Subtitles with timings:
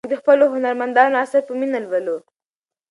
[0.05, 2.17] موږ د خپلو هنرمندانو اثار په مینه لولو.